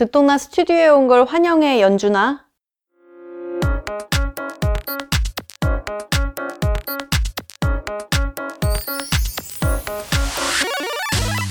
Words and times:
듣똑라 0.00 0.38
스튜디오에 0.38 0.88
온 0.88 1.08
걸 1.08 1.26
환영해 1.26 1.82
연준아. 1.82 2.46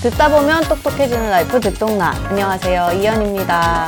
듣다 0.02 0.28
보면 0.28 0.64
똑똑해지는 0.64 1.30
라이프 1.30 1.60
듣똑라. 1.60 2.10
안녕하세요. 2.28 2.90
이현입니다. 3.00 3.86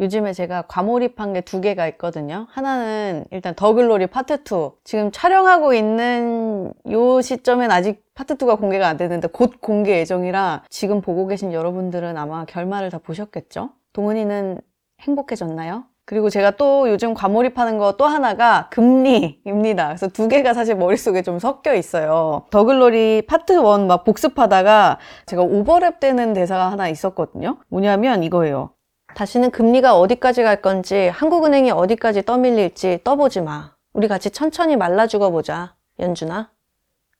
요즘에 0.00 0.32
제가 0.32 0.62
과몰입한 0.62 1.34
게 1.34 1.40
두 1.42 1.60
개가 1.60 1.86
있거든요. 1.88 2.46
하나는 2.50 3.24
일단 3.30 3.54
더글로리 3.54 4.06
파트 4.06 4.34
2. 4.44 4.70
지금 4.84 5.10
촬영하고 5.12 5.74
있는 5.74 6.72
요 6.90 7.20
시점엔 7.20 7.70
아직 7.70 8.02
파트 8.14 8.36
2가 8.36 8.58
공개가 8.58 8.88
안 8.88 8.96
됐는데 8.96 9.28
곧 9.28 9.60
공개 9.60 9.98
예정이라 9.98 10.62
지금 10.70 11.00
보고 11.00 11.26
계신 11.26 11.52
여러분들은 11.52 12.16
아마 12.16 12.44
결말을 12.46 12.90
다 12.90 12.98
보셨겠죠? 12.98 13.70
동은이는 13.92 14.60
행복해졌나요? 15.02 15.84
그리고 16.06 16.28
제가 16.30 16.52
또 16.52 16.88
요즘 16.90 17.14
과몰입하는 17.14 17.78
거 17.78 17.92
또 17.96 18.06
하나가 18.06 18.68
금리입니다. 18.70 19.88
그래서 19.88 20.08
두 20.08 20.28
개가 20.28 20.54
사실 20.54 20.74
머릿속에 20.76 21.22
좀 21.22 21.38
섞여 21.38 21.74
있어요. 21.74 22.46
더글로리 22.50 23.22
파트 23.28 23.52
1 23.52 23.86
막 23.86 24.04
복습하다가 24.04 24.98
제가 25.26 25.42
오버랩 25.44 26.00
되는 26.00 26.32
대사가 26.32 26.70
하나 26.72 26.88
있었거든요. 26.88 27.58
뭐냐면 27.68 28.22
이거예요. 28.24 28.70
다시는 29.14 29.50
금리가 29.50 29.98
어디까지 29.98 30.42
갈 30.42 30.62
건지 30.62 31.08
한국은행이 31.12 31.70
어디까지 31.70 32.22
떠밀릴지 32.24 33.00
떠보지 33.04 33.40
마. 33.42 33.72
우리 33.92 34.08
같이 34.08 34.30
천천히 34.30 34.76
말라 34.76 35.06
죽어보자. 35.06 35.74
연준아. 35.98 36.50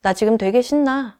나 0.03 0.13
지금 0.15 0.39
되게 0.39 0.63
신나. 0.63 1.19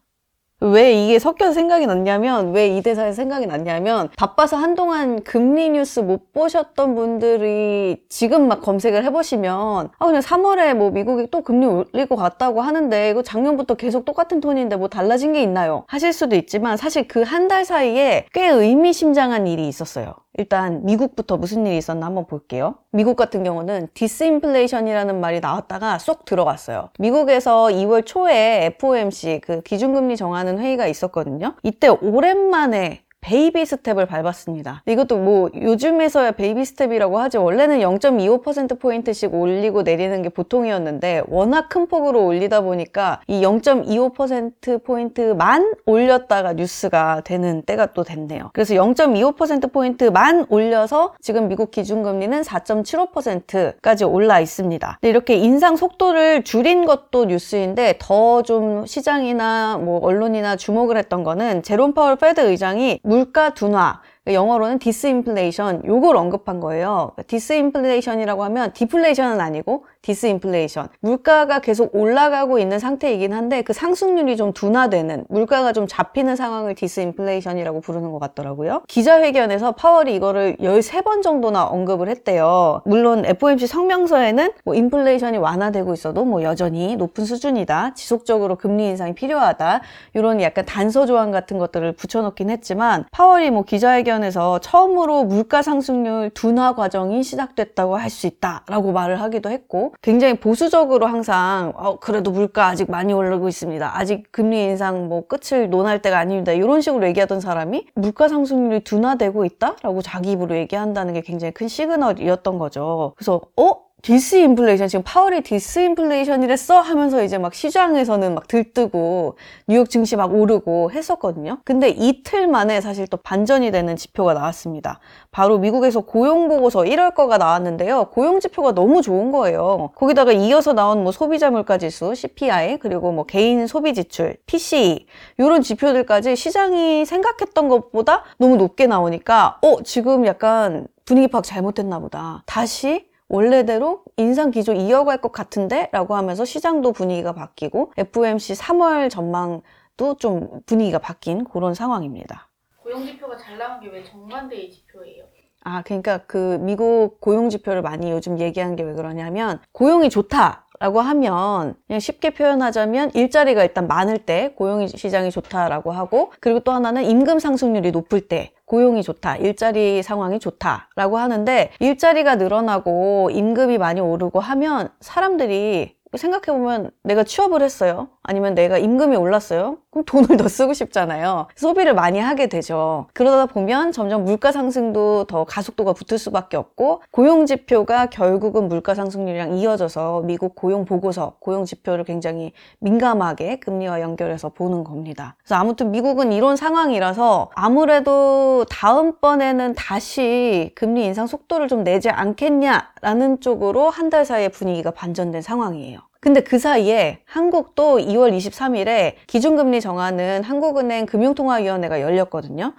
왜 0.63 0.93
이게 0.93 1.17
섞여서 1.17 1.53
생각이 1.53 1.87
났냐면 1.87 2.51
왜 2.53 2.67
이 2.77 2.83
대사에 2.83 3.13
생각이 3.13 3.47
났냐면 3.47 4.09
바빠서 4.15 4.57
한동안 4.57 5.23
금리 5.23 5.69
뉴스 5.71 6.01
못 6.01 6.31
보셨던 6.33 6.93
분들이 6.93 8.03
지금 8.09 8.47
막 8.47 8.61
검색을 8.61 9.03
해보시면 9.05 9.89
아 9.97 10.05
그냥 10.05 10.21
3월에 10.21 10.75
뭐 10.75 10.91
미국이 10.91 11.25
또 11.31 11.41
금리 11.41 11.65
올릴 11.65 12.05
것 12.05 12.15
같다고 12.15 12.61
하는데 12.61 13.09
이거 13.09 13.23
작년부터 13.23 13.73
계속 13.73 14.05
똑같은 14.05 14.39
톤인데 14.39 14.75
뭐 14.75 14.87
달라진 14.87 15.33
게 15.33 15.41
있나요? 15.41 15.83
하실 15.87 16.13
수도 16.13 16.35
있지만 16.35 16.77
사실 16.77 17.07
그 17.07 17.23
한 17.23 17.47
달 17.47 17.65
사이에 17.65 18.27
꽤 18.31 18.47
의미심장한 18.47 19.47
일이 19.47 19.67
있었어요. 19.67 20.13
일단 20.37 20.85
미국부터 20.85 21.37
무슨 21.37 21.65
일이 21.65 21.77
있었나 21.77 22.05
한번 22.05 22.25
볼게요. 22.25 22.75
미국 22.91 23.15
같은 23.15 23.43
경우는 23.43 23.89
디스인플레이션이라는 23.93 25.19
말이 25.19 25.39
나왔다가 25.39 25.99
쏙 25.99 26.25
들어갔어요. 26.25 26.89
미국에서 26.99 27.65
2월 27.65 28.05
초에 28.05 28.65
FOMC 28.77 29.41
그 29.43 29.61
기준금리 29.61 30.15
정하는 30.15 30.59
회의가 30.59 30.87
있었거든요. 30.87 31.55
이때 31.63 31.89
오랜만에 31.89 33.03
베이비 33.21 33.65
스텝을 33.65 34.05
밟았습니다. 34.05 34.83
이것도 34.85 35.17
뭐 35.17 35.49
요즘에서야 35.55 36.31
베이비 36.31 36.65
스텝이라고 36.65 37.19
하지 37.19 37.37
원래는 37.37 37.79
0.25%포인트씩 37.79 39.33
올리고 39.33 39.83
내리는 39.83 40.21
게 40.21 40.27
보통이었는데 40.29 41.23
워낙 41.27 41.69
큰 41.69 41.87
폭으로 41.87 42.25
올리다 42.25 42.61
보니까 42.61 43.21
이 43.27 43.41
0.25%포인트만 43.41 45.75
올렸다가 45.85 46.53
뉴스가 46.53 47.21
되는 47.23 47.61
때가 47.61 47.93
또 47.93 48.03
됐네요. 48.03 48.49
그래서 48.53 48.73
0.25%포인트만 48.73 50.47
올려서 50.49 51.13
지금 51.21 51.47
미국 51.47 51.71
기준금리는 51.71 52.41
4.75%까지 52.41 54.03
올라 54.03 54.39
있습니다. 54.39 54.99
이렇게 55.03 55.35
인상 55.35 55.75
속도를 55.77 56.43
줄인 56.43 56.85
것도 56.85 57.25
뉴스인데 57.25 57.95
더 57.99 58.41
좀 58.41 58.85
시장이나 58.85 59.77
뭐 59.77 59.99
언론이나 59.99 60.55
주목을 60.55 60.97
했던 60.97 61.23
거는 61.23 61.63
제롬 61.63 61.93
파월 61.93 62.15
페드 62.15 62.41
의장이 62.41 62.99
물가 63.11 63.53
둔화 63.53 63.99
영어로는 64.25 64.79
디스인플레이션 64.79 65.83
요걸 65.85 66.15
언급한 66.15 66.61
거예요. 66.61 67.11
디스인플레이션이라고 67.27 68.45
하면 68.45 68.71
디플레이션은 68.71 69.41
아니고 69.41 69.85
디스인플레이션. 70.01 70.89
물가가 70.99 71.59
계속 71.59 71.95
올라가고 71.95 72.59
있는 72.59 72.79
상태이긴 72.79 73.33
한데 73.33 73.61
그 73.63 73.73
상승률이 73.73 74.37
좀 74.37 74.53
둔화되는 74.53 75.25
물가가 75.29 75.73
좀 75.73 75.87
잡히는 75.87 76.35
상황을 76.35 76.75
디스인플레이션이라고 76.75 77.81
부르는 77.81 78.11
것 78.11 78.19
같더라고요. 78.19 78.83
기자회견에서 78.87 79.73
파월이 79.73 80.15
이거를 80.15 80.57
13번 80.59 81.21
정도나 81.21 81.65
언급을 81.65 82.07
했대요. 82.07 82.81
물론 82.85 83.25
FOMC 83.25 83.67
성명서에는 83.67 84.51
뭐 84.63 84.75
인플레이션이 84.75 85.37
완화되고 85.37 85.93
있어도 85.93 86.23
뭐 86.25 86.43
여전히 86.43 86.95
높은 86.95 87.25
수준이다. 87.25 87.93
지속적으로 87.95 88.55
금리 88.55 88.87
인상이 88.87 89.15
필요하다. 89.15 89.81
이런 90.13 90.41
약간 90.41 90.65
단서 90.65 91.05
조항 91.05 91.31
같은 91.31 91.57
것들을 91.57 91.93
붙여놓긴 91.93 92.49
했지만 92.49 93.05
파월이 93.11 93.49
뭐 93.49 93.63
기자회견에서 93.63 94.59
처음으로 94.59 95.23
물가 95.23 95.61
상승률 95.61 96.29
둔화 96.31 96.75
과정이 96.75 97.23
시작됐다고 97.23 97.97
할 97.97 98.11
수 98.11 98.27
있다라고 98.27 98.91
말을 98.91 99.21
하기도 99.21 99.49
했고 99.49 99.90
굉장히 100.01 100.35
보수적으로 100.39 101.07
항상 101.07 101.73
어, 101.75 101.99
그래도 101.99 102.31
물가 102.31 102.67
아직 102.67 102.89
많이 102.89 103.13
오르고 103.13 103.47
있습니다. 103.47 103.97
아직 103.97 104.31
금리 104.31 104.63
인상 104.63 105.07
뭐 105.07 105.27
끝을 105.27 105.69
논할 105.69 106.01
때가 106.01 106.17
아닙니다. 106.17 106.51
이런 106.51 106.81
식으로 106.81 107.05
얘기하던 107.07 107.39
사람이 107.39 107.87
물가 107.95 108.27
상승률이 108.27 108.83
둔화되고 108.83 109.45
있다라고 109.45 110.01
자기 110.01 110.31
입으로 110.31 110.55
얘기한다는 110.55 111.13
게 111.13 111.21
굉장히 111.21 111.53
큰 111.53 111.67
시그널이었던 111.67 112.57
거죠. 112.57 113.13
그래서 113.15 113.41
어? 113.57 113.90
디스인플레이션 114.01 114.87
지금 114.87 115.03
파월이 115.05 115.41
디스인플레이션이랬어 115.41 116.79
하면서 116.79 117.23
이제 117.23 117.37
막 117.37 117.53
시장에서는 117.53 118.33
막 118.33 118.47
들뜨고 118.47 119.37
뉴욕 119.67 119.89
증시 119.89 120.15
막 120.15 120.33
오르고 120.33 120.91
했었거든요. 120.91 121.59
근데 121.63 121.89
이틀 121.89 122.47
만에 122.47 122.81
사실 122.81 123.07
또 123.07 123.17
반전이 123.17 123.71
되는 123.71 123.95
지표가 123.95 124.33
나왔습니다. 124.33 124.99
바로 125.29 125.59
미국에서 125.59 126.01
고용 126.01 126.47
보고서 126.47 126.79
1월 126.79 127.13
거가 127.13 127.37
나왔는데요. 127.37 128.05
고용 128.05 128.39
지표가 128.39 128.73
너무 128.73 129.01
좋은 129.01 129.31
거예요. 129.31 129.91
거기다가 129.95 130.31
이어서 130.31 130.73
나온 130.73 131.03
뭐 131.03 131.11
소비자 131.11 131.51
물가 131.51 131.77
지수 131.77 132.15
CPI 132.15 132.77
그리고 132.79 133.11
뭐 133.11 133.25
개인 133.25 133.67
소비 133.67 133.93
지출 133.93 134.35
PCE 134.47 135.05
이런 135.37 135.61
지표들까지 135.61 136.35
시장이 136.35 137.05
생각했던 137.05 137.69
것보다 137.69 138.23
너무 138.39 138.57
높게 138.57 138.87
나오니까 138.87 139.59
어 139.61 139.83
지금 139.83 140.25
약간 140.25 140.87
분위기 141.05 141.27
파악 141.27 141.43
잘못했나 141.43 141.99
보다. 141.99 142.43
다시 142.45 143.10
원래대로 143.35 144.03
인상 144.17 144.51
기조 144.51 144.73
이어갈 144.73 145.19
것 145.19 145.31
같은데? 145.31 145.87
라고 145.93 146.15
하면서 146.17 146.43
시장도 146.43 146.91
분위기가 146.91 147.31
바뀌고 147.31 147.93
FOMC 147.97 148.53
3월 148.55 149.09
전망도 149.09 150.15
좀 150.19 150.59
분위기가 150.65 150.99
바뀐 150.99 151.45
그런 151.45 151.73
상황입니다. 151.73 152.49
고용 152.83 153.05
지표가 153.05 153.37
잘 153.37 153.57
나온 153.57 153.79
게 153.79 153.87
왜 153.87 154.03
정반대의 154.03 154.69
지표예요? 154.71 155.23
아, 155.63 155.81
그러니까 155.83 156.17
그 156.27 156.57
미국 156.59 157.21
고용 157.21 157.49
지표를 157.49 157.81
많이 157.81 158.11
요즘 158.11 158.37
얘기하는 158.39 158.75
게 158.75 158.83
왜 158.83 158.93
그러냐면 158.93 159.61
고용이 159.71 160.09
좋다. 160.09 160.67
라고 160.81 160.99
하면 160.99 161.75
그냥 161.85 161.99
쉽게 161.99 162.31
표현하자면 162.31 163.11
일자리가 163.13 163.61
일단 163.61 163.87
많을 163.87 164.17
때 164.17 164.51
고용 164.55 164.87
시장이 164.87 165.29
좋다라고 165.29 165.91
하고 165.91 166.31
그리고 166.39 166.59
또 166.61 166.71
하나는 166.71 167.05
임금 167.05 167.37
상승률이 167.37 167.91
높을 167.91 168.21
때 168.21 168.51
고용이 168.65 169.03
좋다, 169.03 169.35
일자리 169.35 170.01
상황이 170.01 170.39
좋다라고 170.39 171.19
하는데 171.19 171.69
일자리가 171.79 172.37
늘어나고 172.37 173.29
임금이 173.31 173.77
많이 173.77 174.01
오르고 174.01 174.39
하면 174.39 174.89
사람들이 175.01 175.93
생각해보면 176.17 176.91
내가 177.03 177.23
취업을 177.23 177.61
했어요. 177.61 178.09
아니면 178.23 178.53
내가 178.53 178.77
임금이 178.77 179.15
올랐어요. 179.15 179.77
그럼 179.89 180.05
돈을 180.05 180.37
더 180.37 180.47
쓰고 180.47 180.73
싶잖아요. 180.73 181.47
소비를 181.55 181.93
많이 181.95 182.19
하게 182.19 182.47
되죠. 182.47 183.07
그러다 183.13 183.47
보면 183.47 183.91
점점 183.91 184.23
물가 184.25 184.51
상승도 184.51 185.25
더 185.25 185.43
가속도가 185.43 185.93
붙을 185.93 186.19
수밖에 186.19 186.55
없고 186.55 187.01
고용 187.11 187.45
지표가 187.45 188.05
결국은 188.05 188.67
물가 188.67 188.93
상승률이랑 188.93 189.55
이어져서 189.55 190.21
미국 190.21 190.55
고용 190.55 190.85
보고서, 190.85 191.33
고용 191.39 191.65
지표를 191.65 192.03
굉장히 192.03 192.53
민감하게 192.79 193.59
금리와 193.59 194.01
연결해서 194.01 194.49
보는 194.49 194.83
겁니다. 194.83 195.35
그래서 195.39 195.55
아무튼 195.55 195.91
미국은 195.91 196.31
이런 196.31 196.55
상황이라서 196.55 197.49
아무래도 197.55 198.65
다음번에는 198.69 199.73
다시 199.75 200.71
금리 200.75 201.05
인상 201.05 201.25
속도를 201.27 201.67
좀 201.67 201.83
내지 201.83 202.09
않겠냐라는 202.09 203.39
쪽으로 203.41 203.89
한 203.89 204.11
달 204.11 204.25
사이에 204.25 204.49
분위기가 204.49 204.91
반전된 204.91 205.41
상황이에요. 205.41 206.00
근데 206.21 206.41
그 206.41 206.59
사이에 206.59 207.17
한국도 207.25 207.97
2월 207.97 208.31
23일에 208.37 209.15
기준금리 209.25 209.81
정하는 209.81 210.43
한국은행 210.43 211.07
금융통화위원회가 211.07 211.99
열렸거든요. 211.99 212.73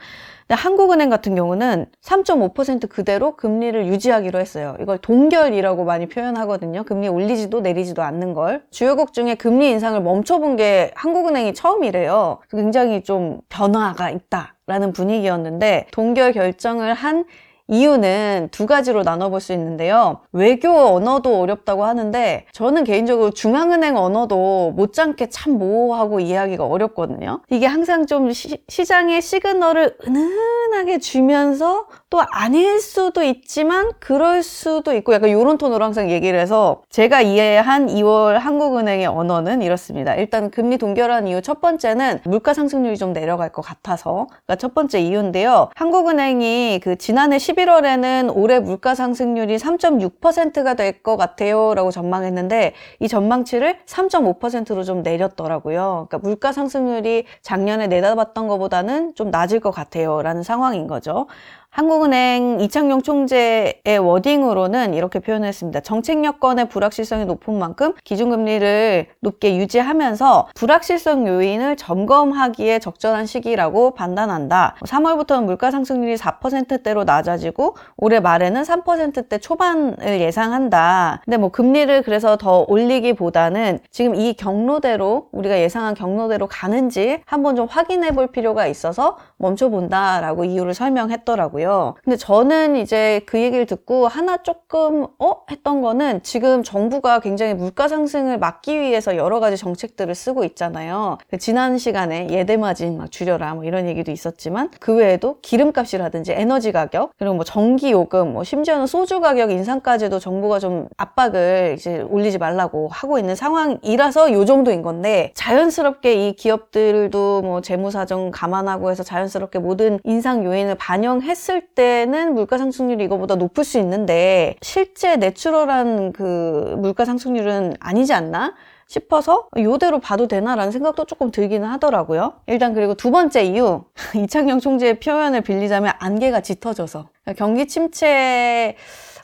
근데 0.46 0.54
한국은행 0.54 1.10
같은 1.10 1.34
경우는 1.34 1.86
3.5% 2.02 2.88
그대로 2.88 3.34
금리를 3.34 3.88
유지하기로 3.88 4.38
했어요. 4.38 4.76
이걸 4.80 4.98
동결이라고 4.98 5.84
많이 5.84 6.06
표현하거든요. 6.06 6.84
금리 6.84 7.08
올리지도 7.08 7.62
내리지도 7.62 8.02
않는 8.02 8.32
걸. 8.32 8.62
주요국 8.70 9.12
중에 9.12 9.34
금리 9.34 9.70
인상을 9.70 10.00
멈춰본 10.00 10.54
게 10.54 10.92
한국은행이 10.94 11.52
처음이래요. 11.52 12.38
굉장히 12.48 13.02
좀 13.02 13.40
변화가 13.48 14.10
있다라는 14.10 14.92
분위기였는데 14.92 15.88
동결 15.90 16.32
결정을 16.32 16.94
한 16.94 17.24
이유는 17.68 18.48
두 18.50 18.66
가지로 18.66 19.02
나눠볼 19.02 19.40
수 19.40 19.52
있는데요. 19.52 20.20
외교 20.32 20.70
언어도 20.70 21.40
어렵다고 21.40 21.84
하는데 21.84 22.46
저는 22.52 22.84
개인적으로 22.84 23.30
중앙은행 23.30 23.96
언어도 23.96 24.72
못지않게 24.76 25.28
참 25.30 25.54
모호하고 25.54 26.20
이해하기가 26.20 26.66
어렵거든요. 26.66 27.40
이게 27.50 27.66
항상 27.66 28.06
좀 28.06 28.32
시, 28.32 28.58
장의 28.84 29.22
시그널을 29.22 29.96
은은 30.06 30.61
하게 30.74 30.98
주면서 30.98 31.86
또 32.10 32.20
아닐 32.30 32.80
수도 32.80 33.22
있지만 33.22 33.90
그럴 33.98 34.42
수도 34.42 34.94
있고 34.94 35.14
약간 35.14 35.30
이런 35.30 35.58
톤으로 35.58 35.84
항상 35.84 36.10
얘기를 36.10 36.38
해서 36.38 36.82
제가 36.90 37.22
이해한 37.22 37.88
2월 37.88 38.34
한국은행의 38.38 39.06
언어는 39.06 39.62
이렇습니다. 39.62 40.14
일단 40.14 40.50
금리 40.50 40.78
동결한 40.78 41.26
이유 41.26 41.42
첫 41.42 41.60
번째는 41.60 42.20
물가 42.24 42.54
상승률이 42.54 42.96
좀 42.98 43.12
내려갈 43.12 43.50
것 43.50 43.62
같아서 43.62 44.26
그러니까 44.28 44.56
첫 44.56 44.74
번째 44.74 45.00
이유인데요. 45.00 45.70
한국은행이 45.74 46.80
그 46.82 46.96
지난해 46.96 47.36
11월에는 47.38 48.32
올해 48.36 48.60
물가 48.60 48.94
상승률이 48.94 49.56
3.6%가 49.56 50.74
될 50.74 50.92
것 51.02 51.16
같아요 51.16 51.74
라고 51.74 51.90
전망했는데 51.90 52.74
이 53.00 53.08
전망치를 53.08 53.78
3.5%로 53.86 54.84
좀 54.84 55.02
내렸더라고요. 55.02 56.06
그러니까 56.08 56.18
물가 56.18 56.52
상승률이 56.52 57.24
작년에 57.42 57.86
내다봤던 57.88 58.46
것보다는 58.46 59.14
좀 59.14 59.30
낮을 59.30 59.58
것 59.60 59.70
같아요 59.72 60.22
라는 60.22 60.42
상황 60.42 60.61
인 60.70 60.86
거죠. 60.86 61.26
한국은행 61.74 62.60
이창용 62.60 63.00
총재의 63.00 63.98
워딩으로는 63.98 64.92
이렇게 64.92 65.20
표현했습니다. 65.20 65.80
정책 65.80 66.22
여건의 66.22 66.68
불확실성이 66.68 67.24
높은 67.24 67.58
만큼 67.58 67.94
기준금리를 68.04 69.06
높게 69.20 69.56
유지하면서 69.56 70.48
불확실성 70.54 71.26
요인을 71.26 71.78
점검하기에 71.78 72.78
적절한 72.78 73.24
시기라고 73.24 73.92
판단한다. 73.94 74.76
3월부터는 74.84 75.44
물가 75.44 75.70
상승률이 75.70 76.16
4%대로 76.16 77.04
낮아지고 77.04 77.76
올해 77.96 78.20
말에는 78.20 78.60
3%대 78.60 79.38
초반을 79.38 80.20
예상한다. 80.20 81.22
근데 81.24 81.38
뭐 81.38 81.48
금리를 81.48 82.02
그래서 82.02 82.36
더 82.36 82.66
올리기보다는 82.68 83.78
지금 83.90 84.14
이 84.14 84.34
경로대로 84.34 85.28
우리가 85.32 85.58
예상한 85.58 85.94
경로대로 85.94 86.48
가는지 86.48 87.22
한번 87.24 87.56
좀 87.56 87.66
확인해 87.66 88.10
볼 88.10 88.26
필요가 88.26 88.66
있어서 88.66 89.16
멈춰본다라고 89.38 90.44
이유를 90.44 90.74
설명했더라고요. 90.74 91.61
있고요. 91.62 91.94
근데 92.04 92.16
저는 92.16 92.76
이제 92.76 93.20
그 93.26 93.40
얘기를 93.40 93.64
듣고 93.66 94.08
하나 94.08 94.38
조금 94.38 95.06
어? 95.18 95.42
했던 95.50 95.80
거는 95.80 96.22
지금 96.22 96.62
정부가 96.62 97.20
굉장히 97.20 97.54
물가 97.54 97.88
상승을 97.88 98.38
막기 98.38 98.78
위해서 98.78 99.16
여러 99.16 99.40
가지 99.40 99.56
정책들을 99.56 100.14
쓰고 100.14 100.44
있잖아요. 100.44 101.18
그 101.30 101.38
지난 101.38 101.78
시간에 101.78 102.28
예대마진 102.30 102.98
막 102.98 103.10
줄여라 103.10 103.54
뭐 103.54 103.64
이런 103.64 103.86
얘기도 103.88 104.10
있었지만 104.10 104.70
그 104.80 104.96
외에도 104.96 105.38
기름값이라든지 105.42 106.32
에너지 106.32 106.72
가격 106.72 107.12
그리고 107.18 107.34
뭐 107.34 107.44
전기 107.44 107.92
요금 107.92 108.32
뭐 108.32 108.44
심지어는 108.44 108.86
소주 108.86 109.20
가격 109.20 109.50
인상까지도 109.50 110.18
정부가 110.18 110.58
좀 110.58 110.88
압박을 110.96 111.74
이제 111.76 112.00
올리지 112.00 112.38
말라고 112.38 112.88
하고 112.88 113.18
있는 113.18 113.34
상황이라서 113.34 114.32
요 114.32 114.44
정도인 114.44 114.82
건데 114.82 115.32
자연스럽게 115.34 116.28
이 116.28 116.32
기업들도 116.34 117.42
뭐 117.42 117.60
재무 117.60 117.90
사정 117.90 118.30
감안하고 118.30 118.90
해서 118.90 119.02
자연스럽게 119.02 119.58
모든 119.58 120.00
인상 120.04 120.44
요인을 120.44 120.74
반영했을 120.74 121.51
했을 121.52 121.60
때는 121.60 122.34
물가 122.34 122.56
상승률이 122.56 123.04
이거보다 123.04 123.34
높을 123.36 123.64
수 123.64 123.78
있는데 123.78 124.56
실제 124.62 125.16
내추럴한 125.16 126.12
그 126.12 126.74
물가 126.78 127.04
상승률은 127.04 127.74
아니지 127.78 128.14
않나? 128.14 128.54
싶어서 128.86 129.48
이대로 129.56 130.00
봐도 130.00 130.28
되나라는 130.28 130.70
생각도 130.70 131.06
조금 131.06 131.30
들기는 131.30 131.66
하더라고요. 131.66 132.34
일단 132.46 132.74
그리고 132.74 132.94
두 132.94 133.10
번째 133.10 133.42
이유 133.42 133.84
이창용 134.14 134.60
총재의 134.60 135.00
표현을 135.00 135.40
빌리자면 135.40 135.92
안개가 135.98 136.40
짙어져서 136.40 137.08
경기 137.38 137.66
침체 137.66 138.76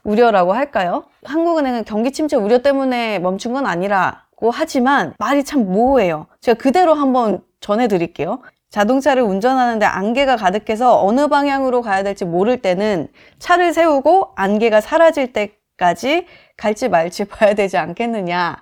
우려라고 0.05 0.55
할까요? 0.55 1.05
한국은행은 1.25 1.85
경기 1.85 2.13
침체 2.13 2.37
우려 2.37 2.63
때문에 2.63 3.19
멈춘 3.19 3.53
건 3.53 3.67
아니라고 3.67 4.51
하지만 4.51 5.13
말이 5.19 5.45
참 5.45 5.71
모호해요. 5.71 6.29
제가 6.41 6.57
그대로 6.57 6.95
한번 6.95 7.43
전해드릴게요. 7.61 8.41
자동차를 8.71 9.23
운전하는데 9.23 9.85
안개가 9.87 10.37
가득해서 10.37 11.05
어느 11.05 11.29
방향으로 11.29 11.83
가야 11.83 12.03
될지 12.03 12.25
모를 12.25 12.61
때는 12.61 13.09
차를 13.39 13.73
세우고 13.73 14.33
안개가 14.37 14.81
사라질 14.81 15.33
때까지 15.33 16.27
갈지 16.57 16.89
말지 16.89 17.25
봐야 17.29 17.55
되지 17.55 17.79
않겠느냐. 17.79 18.57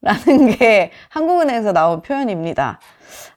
라는 0.00 0.56
게 0.56 0.92
한국은행에서 1.08 1.72
나온 1.72 2.02
표현입니다. 2.02 2.78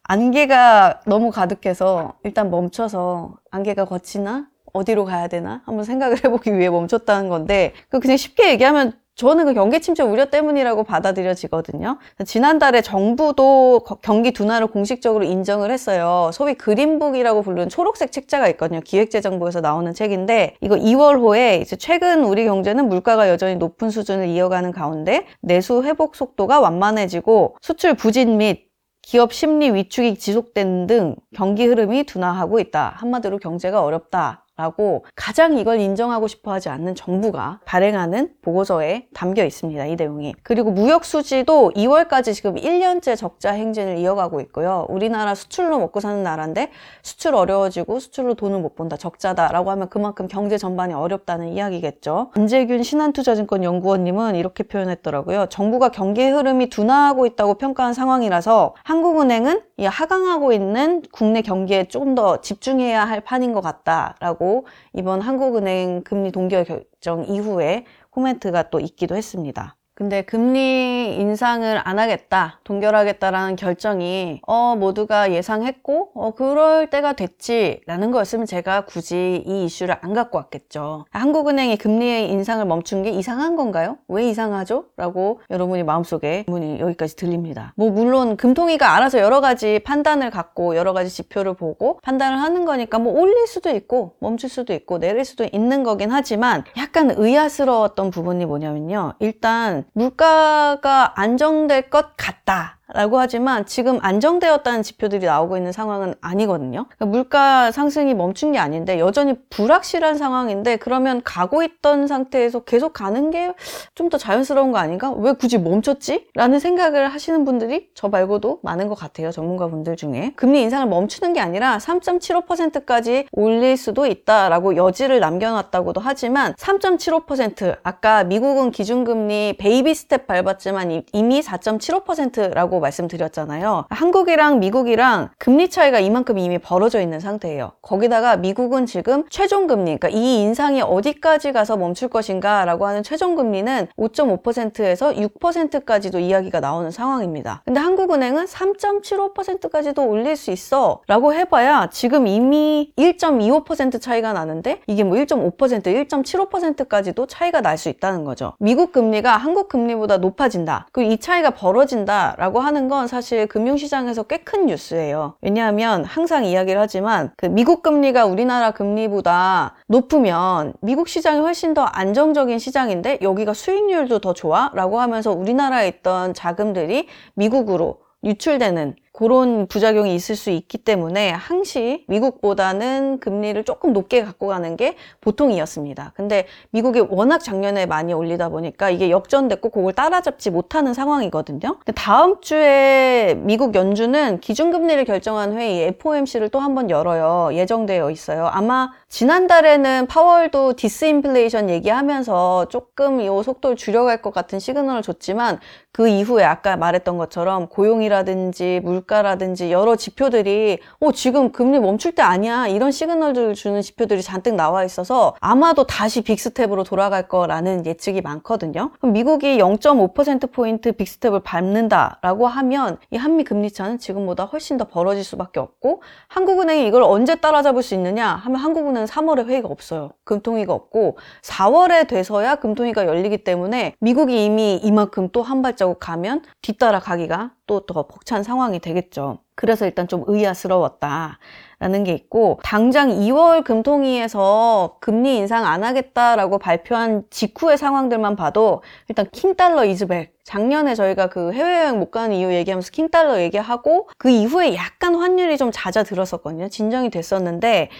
안개가 0.04 1.00
너무 1.06 1.30
가득해서 1.30 2.14
일단 2.22 2.50
멈춰서 2.50 3.36
안개가 3.50 3.86
거치나? 3.86 4.46
어디로 4.72 5.04
가야 5.04 5.26
되나? 5.28 5.62
한번 5.66 5.84
생각을 5.84 6.24
해보기 6.24 6.56
위해 6.56 6.70
멈췄다는 6.70 7.28
건데, 7.28 7.74
그 7.88 8.00
그냥 8.00 8.16
쉽게 8.16 8.50
얘기하면 8.50 8.92
저는 9.22 9.44
그 9.44 9.54
경기 9.54 9.80
침체 9.80 10.02
우려 10.02 10.24
때문이라고 10.30 10.82
받아들여지거든요. 10.82 11.98
지난달에 12.26 12.82
정부도 12.82 13.84
경기 14.02 14.32
둔화를 14.32 14.66
공식적으로 14.66 15.22
인정을 15.22 15.70
했어요. 15.70 16.30
소위 16.32 16.54
그린북이라고 16.54 17.42
부르는 17.42 17.68
초록색 17.68 18.10
책자가 18.10 18.48
있거든요. 18.48 18.80
기획재정부에서 18.80 19.60
나오는 19.60 19.94
책인데 19.94 20.56
이거 20.60 20.74
2월호에 20.74 21.60
이제 21.60 21.76
최근 21.76 22.24
우리 22.24 22.44
경제는 22.46 22.88
물가가 22.88 23.28
여전히 23.28 23.54
높은 23.54 23.90
수준을 23.90 24.26
이어가는 24.26 24.72
가운데 24.72 25.26
내수 25.40 25.84
회복 25.84 26.16
속도가 26.16 26.58
완만해지고 26.58 27.58
수출 27.60 27.94
부진 27.94 28.38
및 28.38 28.72
기업 29.02 29.32
심리 29.32 29.72
위축이 29.72 30.16
지속된 30.16 30.88
등 30.88 31.14
경기 31.32 31.66
흐름이 31.66 32.04
둔화하고 32.04 32.58
있다. 32.58 32.94
한마디로 32.96 33.38
경제가 33.38 33.84
어렵다. 33.84 34.41
라고 34.62 35.04
가장 35.16 35.58
이걸 35.58 35.80
인정하고 35.80 36.28
싶어 36.28 36.52
하지 36.52 36.68
않는 36.68 36.94
정부가 36.94 37.58
발행하는 37.64 38.30
보고서에 38.42 39.08
담겨 39.12 39.44
있습니다. 39.44 39.86
이 39.86 39.96
내용이. 39.96 40.34
그리고 40.44 40.70
무역 40.70 41.04
수지도 41.04 41.72
2월까지 41.74 42.32
지금 42.32 42.54
1년째 42.54 43.16
적자 43.16 43.50
행진을 43.50 43.98
이어가고 43.98 44.40
있고요. 44.42 44.86
우리나라 44.88 45.34
수출로 45.34 45.80
먹고 45.80 45.98
사는 45.98 46.22
나라인데 46.22 46.70
수출 47.02 47.34
어려워지고 47.34 47.98
수출로 47.98 48.34
돈을 48.34 48.60
못 48.60 48.76
본다. 48.76 48.96
적자다라고 48.96 49.72
하면 49.72 49.88
그만큼 49.88 50.28
경제 50.28 50.56
전반이 50.58 50.94
어렵다는 50.94 51.48
이야기겠죠. 51.48 52.30
안재균 52.36 52.84
신한투자증권 52.84 53.64
연구원님은 53.64 54.36
이렇게 54.36 54.62
표현했더라고요. 54.62 55.46
정부가 55.46 55.88
경기 55.88 56.24
흐름이 56.24 56.68
둔화하고 56.68 57.26
있다고 57.26 57.54
평가한 57.54 57.94
상황이라서 57.94 58.76
한국은행은 58.84 59.62
이 59.78 59.86
하강하고 59.86 60.52
있는 60.52 61.02
국내 61.10 61.42
경기에 61.42 61.84
조금 61.84 62.14
더 62.14 62.40
집중해야 62.40 63.04
할 63.04 63.20
판인 63.22 63.52
것 63.52 63.60
같다라고 63.60 64.51
이번 64.92 65.20
한국은행 65.20 66.02
금리 66.04 66.32
동결 66.32 66.64
결정 66.64 67.24
이후에 67.24 67.84
코멘트가 68.10 68.70
또 68.70 68.80
있기도 68.80 69.16
했습니다. 69.16 69.76
근데 69.94 70.22
금리 70.22 71.16
인상을 71.16 71.80
안 71.84 71.98
하겠다, 71.98 72.60
동결하겠다라는 72.64 73.56
결정이 73.56 74.40
어 74.46 74.74
모두가 74.74 75.32
예상했고 75.32 76.12
어 76.14 76.30
그럴 76.30 76.88
때가 76.88 77.12
됐지라는 77.12 78.10
거였으면 78.10 78.46
제가 78.46 78.86
굳이 78.86 79.42
이 79.46 79.64
이슈를 79.66 79.96
안 80.00 80.14
갖고 80.14 80.38
왔겠죠. 80.38 81.04
한국은행이 81.10 81.76
금리 81.76 82.26
인상을 82.30 82.64
멈춘 82.64 83.02
게 83.02 83.10
이상한 83.10 83.54
건가요? 83.54 83.98
왜 84.08 84.26
이상하죠? 84.30 84.86
라고 84.96 85.40
여러분이 85.50 85.82
마음속에 85.82 86.46
문이 86.48 86.80
여기까지 86.80 87.14
들립니다. 87.14 87.74
뭐 87.76 87.90
물론 87.90 88.38
금통위가 88.38 88.96
알아서 88.96 89.18
여러 89.18 89.42
가지 89.42 89.78
판단을 89.80 90.30
갖고 90.30 90.74
여러 90.74 90.94
가지 90.94 91.10
지표를 91.10 91.52
보고 91.52 92.00
판단을 92.02 92.38
하는 92.38 92.64
거니까 92.64 92.98
뭐 92.98 93.12
올릴 93.20 93.46
수도 93.46 93.68
있고 93.68 94.14
멈출 94.20 94.48
수도 94.48 94.72
있고 94.72 94.98
내릴 94.98 95.26
수도 95.26 95.46
있는 95.52 95.82
거긴 95.82 96.10
하지만 96.10 96.64
약간 96.78 97.10
의아스러웠던 97.14 98.10
부분이 98.10 98.46
뭐냐면요. 98.46 99.14
일단 99.18 99.82
물가가 99.92 101.12
안정될 101.20 101.90
것 101.90 102.16
같다. 102.16 102.78
라고 102.94 103.18
하지만 103.18 103.66
지금 103.66 103.98
안정되었다는 104.02 104.82
지표들이 104.82 105.26
나오고 105.26 105.56
있는 105.56 105.72
상황은 105.72 106.14
아니거든요. 106.20 106.86
그러니까 106.96 107.06
물가 107.06 107.72
상승이 107.72 108.14
멈춘 108.14 108.52
게 108.52 108.58
아닌데 108.58 108.98
여전히 108.98 109.34
불확실한 109.50 110.16
상황인데 110.16 110.76
그러면 110.76 111.22
가고 111.24 111.62
있던 111.62 112.06
상태에서 112.06 112.60
계속 112.60 112.92
가는 112.92 113.30
게 113.30 113.52
좀 113.94 114.08
더 114.12 114.18
자연스러운 114.18 114.72
거 114.72 114.78
아닌가? 114.78 115.10
왜 115.10 115.32
굳이 115.32 115.58
멈췄지? 115.58 116.28
라는 116.34 116.58
생각을 116.58 117.08
하시는 117.08 117.44
분들이 117.44 117.88
저 117.94 118.08
말고도 118.08 118.60
많은 118.62 118.88
것 118.88 118.94
같아요. 118.94 119.30
전문가분들 119.30 119.96
중에. 119.96 120.32
금리 120.36 120.60
인상을 120.62 120.86
멈추는 120.86 121.32
게 121.32 121.40
아니라 121.40 121.78
3.75%까지 121.78 123.26
올릴 123.32 123.76
수도 123.76 124.06
있다라고 124.06 124.76
여지를 124.76 125.20
남겨놨다고도 125.20 126.00
하지만 126.02 126.52
3.75% 126.54 127.78
아까 127.82 128.24
미국은 128.24 128.70
기준금리 128.70 129.56
베이비 129.58 129.94
스텝 129.94 130.26
밟았지만 130.26 131.04
이미 131.12 131.40
4.75%라고 131.40 132.52
있다라고 132.52 132.80
말씀드렸잖아요. 132.82 133.86
한국이랑 133.90 134.60
미국이랑 134.60 135.30
금리 135.38 135.68
차이가 135.68 135.98
이만큼 135.98 136.38
이미 136.38 136.58
벌어져 136.58 137.00
있는 137.00 137.20
상태예요. 137.20 137.72
거기다가 137.82 138.36
미국은 138.36 138.86
지금 138.86 139.24
최종 139.28 139.66
금리, 139.66 139.96
그러니까 139.96 140.08
이 140.08 140.42
인상이 140.42 140.80
어디까지 140.80 141.52
가서 141.52 141.76
멈출 141.76 142.08
것인가라고 142.08 142.86
하는 142.86 143.02
최종 143.02 143.34
금리는 143.34 143.88
5.5%에서 143.96 145.12
6%까지도 145.12 146.18
이야기가 146.18 146.60
나오는 146.60 146.90
상황입니다. 146.90 147.62
근데 147.64 147.80
한국은행은 147.80 148.44
3.75%까지도 148.46 150.06
올릴 150.06 150.36
수 150.36 150.50
있어 150.50 151.00
라고 151.06 151.34
해봐야 151.34 151.88
지금 151.90 152.26
이미 152.26 152.92
1.25% 152.96 154.00
차이가 154.00 154.32
나는데 154.32 154.80
이게 154.86 155.04
뭐 155.04 155.16
1.5%, 155.16 156.06
1.75%까지도 156.06 157.26
차이가 157.26 157.60
날 157.60 157.72
수 157.82 157.88
있다는 157.88 158.24
거죠. 158.24 158.52
미국 158.58 158.92
금리가 158.92 159.36
한국 159.36 159.68
금리보다 159.68 160.18
높아진다. 160.18 160.86
그리고 160.92 161.12
이 161.12 161.18
차이가 161.18 161.50
벌어진다 161.50 162.36
라고 162.38 162.60
하는 162.72 162.88
건 162.88 163.06
사실 163.06 163.46
금융시장에서 163.46 164.22
꽤 164.24 164.38
큰 164.44 164.66
뉴스예요. 164.66 165.34
왜냐하면 165.40 166.04
항상 166.04 166.44
이야기를 166.44 166.80
하지만 166.80 167.30
그 167.36 167.46
미국 167.46 167.82
금리가 167.82 168.24
우리나라 168.26 168.72
금리보다 168.72 169.76
높으면 169.86 170.72
미국 170.80 171.06
시장이 171.08 171.40
훨씬 171.40 171.74
더 171.74 171.82
안정적인 171.84 172.58
시장인데 172.58 173.18
여기가 173.22 173.54
수익률도 173.54 174.18
더 174.18 174.32
좋아? 174.32 174.70
라고 174.74 175.00
하면서 175.00 175.30
우리나라에 175.30 175.88
있던 175.88 176.34
자금들이 176.34 177.06
미국으로 177.34 178.00
유출되는 178.24 178.96
그런 179.12 179.66
부작용이 179.66 180.14
있을 180.14 180.36
수 180.36 180.48
있기 180.50 180.78
때문에 180.78 181.30
항시 181.32 182.04
미국보다는 182.08 183.20
금리를 183.20 183.62
조금 183.64 183.92
높게 183.92 184.24
갖고 184.24 184.46
가는 184.46 184.76
게 184.76 184.96
보통이었습니다. 185.20 186.12
근데 186.16 186.46
미국이 186.70 187.00
워낙 187.00 187.38
작년에 187.40 187.84
많이 187.86 188.14
올리다 188.14 188.48
보니까 188.48 188.88
이게 188.88 189.10
역전됐고 189.10 189.68
그걸 189.68 189.92
따라잡지 189.92 190.50
못하는 190.50 190.94
상황이거든요. 190.94 191.78
다음 191.94 192.40
주에 192.40 193.34
미국 193.42 193.74
연준은 193.74 194.40
기준금리를 194.40 195.04
결정한 195.04 195.52
회의 195.52 195.88
FOMC를 195.88 196.48
또 196.48 196.58
한 196.62 196.72
번 196.74 196.88
열어요. 196.88 197.50
예정되어 197.54 198.10
있어요. 198.10 198.46
아마 198.46 198.92
지난달에는 199.10 200.06
파월도 200.06 200.72
디스인플레이션 200.74 201.68
얘기하면서 201.68 202.68
조금 202.70 203.20
이 203.20 203.26
속도를 203.26 203.76
줄여갈 203.76 204.22
것 204.22 204.32
같은 204.32 204.58
시그널을 204.58 205.02
줬지만 205.02 205.58
그 205.92 206.08
이후에 206.08 206.42
아까 206.42 206.76
말했던 206.76 207.18
것처럼 207.18 207.68
고용이라든지 207.68 208.80
물가라든지 208.82 209.70
여러 209.70 209.94
지표들이 209.96 210.78
어 211.00 211.12
지금 211.12 211.52
금리 211.52 211.78
멈출 211.78 212.12
때 212.14 212.22
아니야 212.22 212.66
이런 212.66 212.90
시그널들을 212.90 213.54
주는 213.54 213.82
지표들이 213.82 214.22
잔뜩 214.22 214.54
나와 214.54 214.84
있어서 214.84 215.34
아마도 215.40 215.84
다시 215.84 216.22
빅스텝으로 216.22 216.84
돌아갈 216.84 217.28
거라는 217.28 217.84
예측이 217.84 218.22
많거든요. 218.22 218.90
그럼 219.00 219.12
미국이 219.12 219.58
0.5%포인트 219.58 220.92
빅스텝을 220.92 221.40
밟는다라고 221.40 222.46
하면 222.46 222.96
이 223.10 223.16
한미 223.18 223.44
금리 223.44 223.70
차는 223.70 223.98
지금보다 223.98 224.44
훨씬 224.44 224.78
더 224.78 224.86
벌어질 224.86 225.22
수밖에 225.24 225.60
없고 225.60 226.02
한국은행이 226.28 226.86
이걸 226.86 227.02
언제 227.02 227.34
따라잡을 227.34 227.82
수 227.82 227.94
있느냐 227.94 228.28
하면 228.28 228.60
한국은행은 228.60 229.06
3월에 229.06 229.46
회의가 229.46 229.68
없어요. 229.68 230.12
금통위가 230.24 230.72
없고 230.72 231.18
4월에 231.42 232.08
돼서야 232.08 232.54
금통위가 232.56 233.06
열리기 233.06 233.44
때문에 233.44 233.94
미국이 234.00 234.44
이미 234.46 234.76
이만큼 234.76 235.28
또 235.32 235.42
한 235.42 235.60
발 235.62 235.76
자국 235.82 235.98
가면 235.98 236.42
뒤따라 236.62 237.00
가기가 237.00 237.50
또 237.66 237.80
더 237.80 238.06
벅찬 238.06 238.42
상황이 238.44 238.78
되겠죠. 238.78 239.38
그래서 239.54 239.84
일단 239.86 240.06
좀 240.06 240.22
의아스러웠다. 240.26 241.38
라는 241.80 242.04
게 242.04 242.12
있고 242.12 242.60
당장 242.62 243.10
2월 243.10 243.64
금통위에서 243.64 244.98
금리 245.00 245.36
인상 245.38 245.66
안 245.66 245.82
하겠다라고 245.82 246.58
발표한 246.58 247.24
직후의 247.30 247.76
상황들만 247.76 248.36
봐도 248.36 248.82
일단 249.08 249.26
킹달러 249.32 249.84
이즈백 249.84 250.36
작년에 250.44 250.94
저희가 250.94 251.28
그 251.28 251.52
해외여행 251.52 251.98
못 251.98 252.12
가는 252.12 252.36
이유 252.36 252.52
얘기하면서 252.52 252.92
킹달러 252.92 253.40
얘기하고 253.40 254.08
그 254.16 254.30
이후에 254.30 254.76
약간 254.76 255.16
환율이 255.16 255.58
좀 255.58 255.70
잦아들었었거든요. 255.72 256.68
진정이 256.68 257.10
됐었는데 257.10 257.90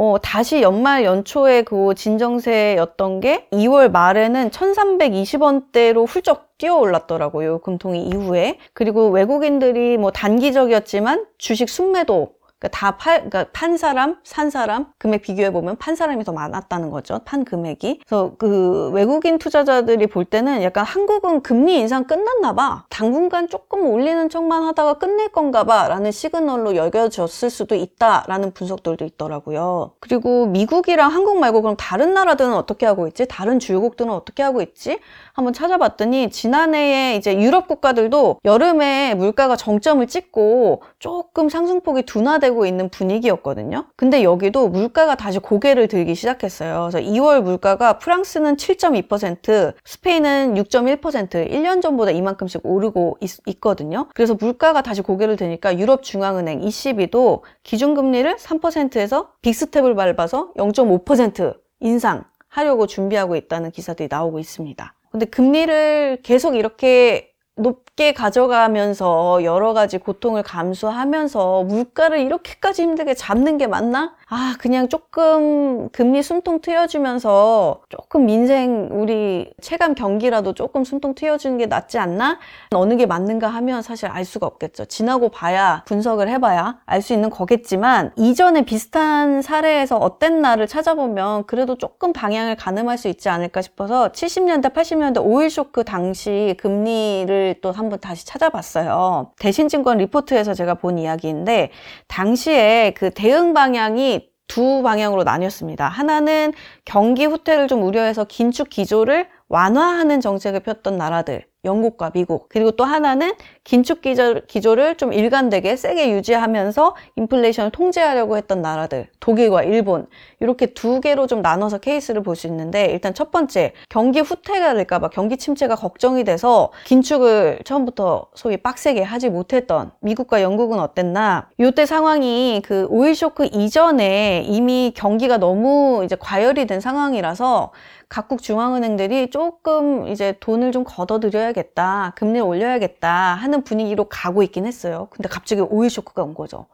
어, 0.00 0.16
다시 0.22 0.62
연말 0.62 1.02
연초에 1.02 1.62
그 1.62 1.92
진정세였던 1.96 3.18
게 3.18 3.48
2월 3.50 3.90
말에는 3.90 4.50
1320원대로 4.50 6.06
훌쩍 6.06 6.56
뛰어 6.56 6.76
올랐더라고요. 6.76 7.58
금통위 7.58 8.04
이후에. 8.04 8.58
그리고 8.74 9.08
외국인들이 9.08 9.96
뭐 9.96 10.12
단기적이었지만 10.12 11.26
주식 11.36 11.68
순매도 11.68 12.37
그러니까 12.58 12.76
다 12.76 12.96
팔, 12.96 13.28
그러니까 13.30 13.46
판 13.52 13.76
사람, 13.76 14.16
산 14.24 14.50
사람 14.50 14.86
금액 14.98 15.22
비교해 15.22 15.52
보면 15.52 15.76
판 15.76 15.94
사람이 15.94 16.24
더 16.24 16.32
많았다는 16.32 16.90
거죠. 16.90 17.20
판 17.24 17.44
금액이. 17.44 18.00
그래서 18.04 18.32
그 18.38 18.90
외국인 18.92 19.38
투자자들이 19.38 20.08
볼 20.08 20.24
때는 20.24 20.62
약간 20.62 20.84
한국은 20.84 21.42
금리 21.42 21.76
인상 21.78 22.04
끝났나 22.04 22.54
봐. 22.54 22.84
당분간 22.88 23.48
조금 23.48 23.86
올리는 23.86 24.28
척만 24.28 24.64
하다가 24.64 24.94
끝낼 24.94 25.28
건가 25.28 25.62
봐라는 25.64 26.10
시그널로 26.10 26.74
여겨졌을 26.74 27.50
수도 27.50 27.76
있다라는 27.76 28.52
분석들도 28.52 29.04
있더라고요. 29.04 29.92
그리고 30.00 30.46
미국이랑 30.46 31.12
한국 31.12 31.38
말고 31.38 31.62
그럼 31.62 31.76
다른 31.78 32.12
나라들은 32.12 32.52
어떻게 32.54 32.86
하고 32.86 33.06
있지? 33.06 33.26
다른 33.28 33.60
주요국들은 33.60 34.10
어떻게 34.10 34.42
하고 34.42 34.62
있지? 34.62 34.98
한번 35.32 35.52
찾아봤더니 35.52 36.30
지난해에 36.30 37.14
이제 37.14 37.38
유럽 37.38 37.68
국가들도 37.68 38.40
여름에 38.44 39.14
물가가 39.14 39.54
정점을 39.54 40.04
찍고 40.08 40.82
조금 40.98 41.48
상승폭이 41.48 42.02
둔화되 42.02 42.47
고 42.50 42.66
있는 42.66 42.88
분위기였거든요. 42.88 43.86
근데 43.96 44.22
여기도 44.22 44.68
물가가 44.68 45.14
다시 45.14 45.38
고개를 45.38 45.88
들기 45.88 46.14
시작했어요. 46.14 46.88
그래서 46.90 47.06
2월 47.06 47.42
물가가 47.42 47.98
프랑스는 47.98 48.56
7.2%, 48.56 49.74
스페인은 49.84 50.54
6.1%, 50.54 51.50
1년 51.50 51.82
전보다 51.82 52.10
이만큼씩 52.10 52.60
오르고 52.64 53.18
있, 53.20 53.60
거든요 53.60 54.08
그래서 54.14 54.34
물가가 54.34 54.82
다시 54.82 55.02
고개를 55.02 55.36
드니까 55.36 55.78
유럽 55.78 56.02
중앙은행 56.02 56.62
ECB도 56.62 57.44
기준금리를 57.62 58.36
3%에서 58.36 59.30
빅스텝을 59.42 59.94
밟아서 59.94 60.52
0.5% 60.56 61.56
인상 61.80 62.24
하려고 62.48 62.86
준비하고 62.86 63.36
있다는 63.36 63.70
기사들이 63.70 64.08
나오고 64.10 64.38
있습니다. 64.38 64.94
근데 65.10 65.26
금리를 65.26 66.20
계속 66.22 66.56
이렇게 66.56 67.32
높 67.56 67.87
게 67.98 68.12
가져가면서 68.12 69.42
여러 69.42 69.72
가지 69.72 69.98
고통을 69.98 70.44
감수하면서 70.44 71.64
물가를 71.64 72.20
이렇게까지 72.20 72.82
힘들게 72.82 73.14
잡는 73.14 73.58
게 73.58 73.66
맞나? 73.66 74.14
아, 74.28 74.54
그냥 74.60 74.88
조금 74.88 75.88
금리 75.88 76.22
숨통 76.22 76.60
트여주면서 76.60 77.80
조금 77.88 78.26
민생, 78.26 78.88
우리 78.92 79.50
체감 79.60 79.96
경기라도 79.96 80.52
조금 80.52 80.84
숨통 80.84 81.16
트여주는 81.16 81.58
게 81.58 81.66
낫지 81.66 81.98
않나? 81.98 82.38
어느 82.72 82.94
게 82.96 83.04
맞는가 83.06 83.48
하면 83.48 83.82
사실 83.82 84.06
알 84.08 84.24
수가 84.24 84.46
없겠죠. 84.46 84.84
지나고 84.84 85.30
봐야, 85.30 85.82
분석을 85.86 86.28
해봐야 86.28 86.78
알 86.86 87.02
수 87.02 87.14
있는 87.14 87.30
거겠지만, 87.30 88.12
이전에 88.16 88.62
비슷한 88.62 89.42
사례에서 89.42 89.96
어땠나를 89.96 90.68
찾아보면 90.68 91.46
그래도 91.46 91.76
조금 91.76 92.12
방향을 92.12 92.54
가늠할 92.54 92.96
수 92.98 93.08
있지 93.08 93.28
않을까 93.28 93.60
싶어서 93.62 94.12
70년대, 94.12 94.72
80년대 94.72 95.20
오일 95.24 95.50
쇼크 95.50 95.82
당시 95.84 96.54
금리를 96.58 97.56
또 97.60 97.72
한번 97.72 97.87
다시 97.96 98.26
찾아봤어요. 98.26 99.32
대신증권 99.38 99.98
리포트에서 99.98 100.54
제가 100.54 100.74
본 100.74 100.98
이야기인데, 100.98 101.70
당시에 102.06 102.92
그 102.94 103.10
대응 103.10 103.54
방향이 103.54 104.28
두 104.46 104.82
방향으로 104.82 105.24
나뉘었습니다. 105.24 105.88
하나는 105.88 106.52
경기 106.84 107.24
후퇴를 107.24 107.68
좀 107.68 107.82
우려해서 107.82 108.24
긴축 108.24 108.70
기조를 108.70 109.28
완화하는 109.48 110.20
정책을 110.20 110.60
폈던 110.60 110.96
나라들. 110.96 111.44
영국과 111.64 112.10
미국. 112.10 112.48
그리고 112.48 112.70
또 112.70 112.84
하나는 112.84 113.32
긴축 113.64 114.00
기조, 114.00 114.74
를좀 114.74 115.12
일관되게 115.12 115.76
세게 115.76 116.12
유지하면서 116.12 116.94
인플레이션을 117.16 117.70
통제하려고 117.70 118.36
했던 118.36 118.62
나라들. 118.62 119.08
독일과 119.20 119.64
일본. 119.64 120.06
이렇게 120.40 120.66
두 120.66 121.00
개로 121.00 121.26
좀 121.26 121.42
나눠서 121.42 121.78
케이스를 121.78 122.22
볼 122.22 122.38
수 122.38 122.46
있는데 122.46 122.86
일단 122.86 123.12
첫 123.14 123.32
번째 123.32 123.72
경기 123.88 124.20
후퇴가 124.20 124.74
될까봐 124.74 125.08
경기 125.08 125.36
침체가 125.36 125.74
걱정이 125.74 126.22
돼서 126.22 126.70
긴축을 126.84 127.60
처음부터 127.64 128.26
소위 128.34 128.56
빡세게 128.56 129.02
하지 129.02 129.28
못했던 129.28 129.90
미국과 130.00 130.40
영국은 130.42 130.78
어땠나? 130.78 131.48
이때 131.58 131.84
상황이 131.84 132.62
그 132.64 132.86
오일 132.90 133.16
쇼크 133.16 133.46
이전에 133.46 134.44
이미 134.46 134.92
경기가 134.94 135.38
너무 135.38 136.02
이제 136.04 136.16
과열이 136.16 136.66
된 136.66 136.80
상황이라서 136.80 137.72
각국 138.08 138.40
중앙은행들이 138.42 139.28
조금 139.30 140.06
이제 140.08 140.34
돈을 140.40 140.72
좀 140.72 140.84
걷어들여야 140.84 141.47
겠다, 141.52 142.12
금리를 142.16 142.44
올려야겠다 142.46 143.08
하는 143.10 143.62
분위기로 143.62 144.04
가고 144.04 144.42
있긴 144.42 144.66
했어요. 144.66 145.08
근데 145.10 145.28
갑자기 145.28 145.60
오일 145.62 145.90
쇼크가 145.90 146.22
온 146.22 146.34
거죠. 146.34 146.66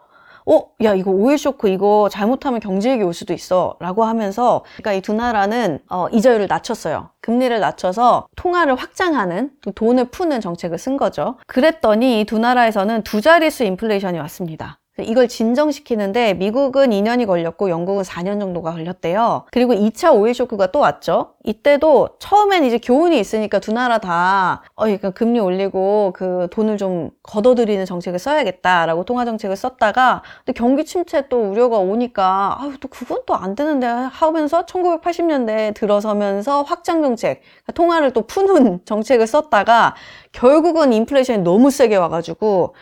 어, 0.47 0.61
야, 0.83 0.93
이거 0.93 1.11
오일 1.11 1.39
쇼크, 1.39 1.69
이거 1.69 2.09
잘못하면 2.13 2.61
경제위기 2.61 3.03
올 3.03 3.15
수도 3.15 3.33
있어. 3.33 3.77
라고 3.81 4.05
하면서, 4.05 4.63
그러니까 4.77 4.93
이 4.93 5.01
두 5.01 5.15
나라는, 5.15 5.79
어, 5.89 6.07
이자율을 6.11 6.49
낮췄어요. 6.49 7.09
금리를 7.23 7.59
낮춰서 7.61 8.27
통화를 8.37 8.75
확장하는, 8.75 9.53
돈을 9.75 10.07
푸는 10.11 10.43
정책을 10.43 10.77
쓴 10.77 10.99
거죠. 10.99 11.39
그랬더니 11.47 12.21
이 12.21 12.25
두 12.27 12.39
나라에서는 12.39 13.05
두 13.05 13.23
자릿수 13.23 13.65
인플레이션이 13.65 14.19
왔습니다. 14.19 14.79
이걸 15.03 15.27
진정시키는데 15.27 16.35
미국은 16.35 16.91
2년이 16.91 17.27
걸렸고 17.27 17.69
영국은 17.69 18.05
4년 18.05 18.39
정도가 18.39 18.73
걸렸대요. 18.73 19.45
그리고 19.51 19.75
2차 19.75 20.15
오일 20.15 20.35
쇼크가 20.35 20.69
또 20.69 20.79
왔죠. 20.79 21.35
이때도 21.45 22.11
처음엔 22.21 22.65
이제 22.65 22.79
교훈이 22.79 23.19
있으니까 23.19 23.59
두 23.59 23.73
나라 23.73 23.99
다 23.99 24.63
어, 24.77 24.85
그러니까 24.85 25.11
금리 25.11 25.41
올리고 25.41 26.13
그 26.15 26.47
돈을 26.53 26.77
좀 26.79 27.11
걷어들이는 27.25 27.87
정책을 27.87 28.19
써야겠다라고 28.21 29.05
통화 29.05 29.25
정책을 29.25 29.57
썼다가 29.57 30.23
근데 30.45 30.57
경기 30.57 30.85
침체 30.85 31.29
또 31.29 31.43
우려가 31.51 31.79
오니까 31.79 32.57
아유 32.61 32.75
또 32.81 32.89
그건 32.89 33.23
또 33.27 33.35
안 33.35 33.57
되는데 33.57 33.87
하면서 33.87 34.65
1980년대 34.65 35.75
들어서면서 35.75 36.63
확장 36.63 37.03
정책 37.03 37.41
그러니까 37.65 37.73
통화를 37.73 38.13
또 38.13 38.23
푸는 38.27 38.81
정책을 38.87 39.27
썼다가 39.27 39.95
결국은 40.33 40.93
인플레이션이 40.93 41.43
너무 41.43 41.71
세게 41.71 41.97
와가지고 41.97 42.75